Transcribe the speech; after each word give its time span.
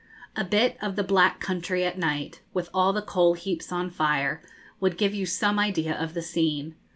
A 0.35 0.43
bit 0.43 0.79
of 0.81 0.95
the 0.95 1.03
'black 1.03 1.39
country' 1.39 1.85
at 1.85 1.95
night, 1.95 2.41
with 2.55 2.71
all 2.73 2.91
the 2.91 3.03
coal 3.03 3.35
heaps 3.35 3.71
on 3.71 3.91
fire, 3.91 4.41
would 4.79 4.97
give 4.97 5.13
you 5.13 5.27
some 5.27 5.59
idea 5.59 5.93
of 5.95 6.15
the 6.15 6.23
scene. 6.23 6.73